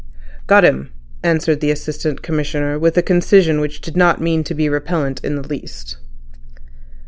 [0.47, 0.89] "Got him,"
[1.21, 5.35] answered the Assistant Commissioner with a concision which did not mean to be repellent in
[5.35, 5.97] the least.